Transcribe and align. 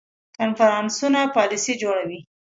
کنفرانسونه 0.37 1.19
پالیسي 1.35 1.73
جوړوي 1.81 2.19